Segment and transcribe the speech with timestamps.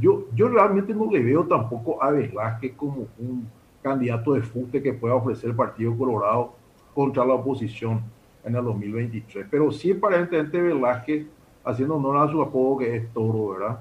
[0.00, 3.48] yo, yo realmente no le veo tampoco a Velázquez como un
[3.82, 6.54] candidato de fuste que pueda ofrecer el Partido Colorado
[6.94, 8.02] contra la oposición
[8.44, 9.46] en el 2023.
[9.50, 11.26] Pero sí, aparentemente Velázquez,
[11.64, 13.80] haciendo honor a su apodo que es Toro, ¿verdad?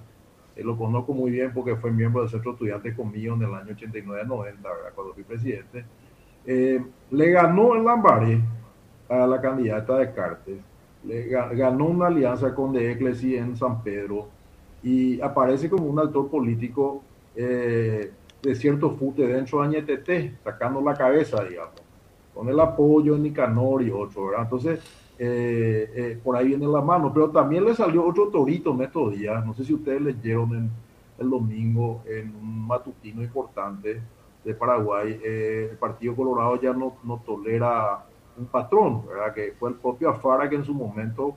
[0.56, 3.74] Eh, lo conozco muy bien porque fue miembro del Centro Estudiante conmigo en el año
[3.74, 4.92] 89-90, ¿verdad?
[4.96, 5.86] Cuando fui presidente.
[6.46, 8.42] Eh, le ganó en Lambaré
[9.10, 10.58] a la candidata de Cartes,
[11.04, 14.28] le ganó una alianza con De Ecclesi en San Pedro
[14.84, 17.02] y aparece como un actor político
[17.36, 21.82] eh, de cierto fute dentro de Añetete, sacando la cabeza, digamos,
[22.34, 24.44] con el apoyo de Nicanor y otro, ¿verdad?
[24.44, 24.80] Entonces,
[25.18, 29.14] eh, eh, por ahí viene la mano, pero también le salió otro torito en estos
[29.14, 30.70] días, no sé si ustedes leyeron
[31.18, 34.02] el domingo en un matutino importante
[34.44, 38.04] de Paraguay, el Partido Colorado ya no, no tolera
[38.38, 39.34] un patrón, ¿verdad?
[39.34, 41.36] Que fue el propio Afara que en su momento,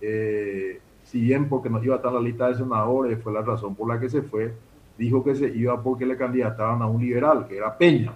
[0.00, 3.42] eh, si bien porque no iba a estar en la lista de senadores, fue la
[3.42, 4.54] razón por la que se fue,
[4.98, 8.12] dijo que se iba porque le candidataban a un liberal, que era Peña.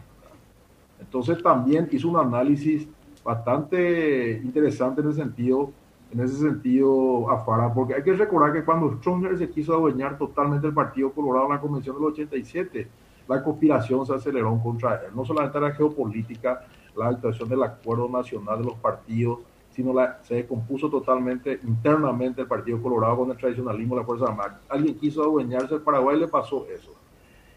[1.00, 2.88] Entonces también hizo un análisis
[3.22, 5.70] bastante interesante en ese sentido,
[6.10, 10.66] en ese sentido Afara, porque hay que recordar que cuando Stronger se quiso adueñar totalmente
[10.66, 12.88] el Partido Colorado en la Convención del 87,
[13.28, 15.10] la conspiración se aceleró contra él.
[15.14, 16.64] No solamente la geopolítica,
[16.96, 19.40] la actuación del acuerdo nacional de los partidos,
[19.78, 24.24] sino la, se descompuso totalmente internamente el Partido Colorado con el tradicionalismo de la Fuerza
[24.24, 24.60] Armada.
[24.68, 26.90] Alguien quiso adueñarse del Paraguay y le pasó eso.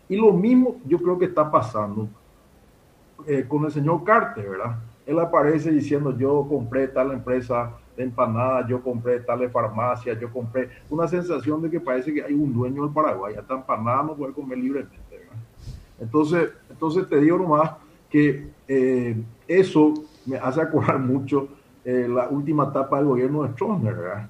[0.08, 2.08] Y lo mismo yo creo que está pasando
[3.26, 4.78] eh, con el señor Carter, ¿verdad?
[5.04, 10.70] Él aparece diciendo yo compré tal empresa de empanadas, yo compré tal farmacia, yo compré
[10.92, 14.32] una sensación de que parece que hay un dueño del Paraguay, hasta empanadas no puede
[14.32, 14.96] comer libremente.
[16.00, 17.72] Entonces, entonces te digo nomás
[18.12, 19.96] que eh, eso
[20.28, 21.48] me hace acordar mucho
[21.84, 24.28] eh, la última etapa del gobierno de Stroessner.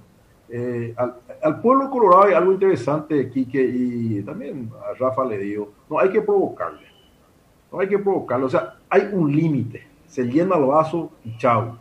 [0.53, 0.93] Eh,
[1.41, 6.21] al, pueblo colorado hay algo interesante, Quique, y también Rafa le digo, no hay que
[6.21, 6.87] provocarle,
[7.71, 11.77] no hay que provocarle, o sea, hay un límite, se llena el vaso y chao.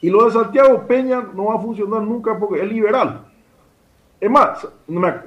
[0.00, 3.26] Y lo de Santiago Peña no va a funcionar nunca porque es liberal.
[4.20, 4.66] Es más,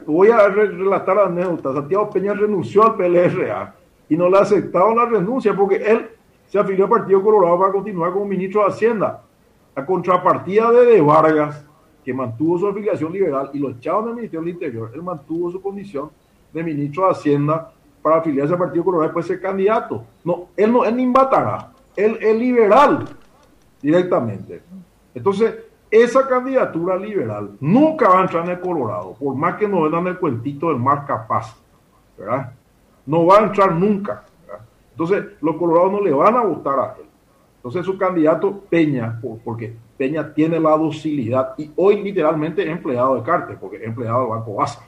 [0.06, 3.76] voy a relatar la anécdota, Santiago Peña renunció al PLRA
[4.08, 6.10] y no le ha aceptado la renuncia porque él
[6.48, 9.24] se afilió al Partido Colorado para continuar como ministro de Hacienda.
[9.78, 11.64] A contrapartida de De Vargas,
[12.04, 15.62] que mantuvo su afiliación liberal y lo echaron del Ministerio del Interior, él mantuvo su
[15.62, 16.10] condición
[16.52, 17.72] de ministro de Hacienda
[18.02, 20.04] para afiliarse al Partido Colorado después ser candidato.
[20.24, 23.06] No, él no, él ni embatará, él es liberal
[23.80, 24.64] directamente.
[25.14, 25.54] Entonces,
[25.92, 30.08] esa candidatura liberal nunca va a entrar en el Colorado, por más que nos vendan
[30.08, 31.56] el cuentito del más capaz,
[32.18, 32.52] ¿verdad?
[33.06, 34.24] no va a entrar nunca.
[34.92, 37.07] Entonces, los colorados no le van a votar a él.
[37.68, 43.24] Entonces, su candidato Peña, porque Peña tiene la docilidad y hoy literalmente es empleado de
[43.24, 44.88] Cártel, porque es empleado del Banco Basa.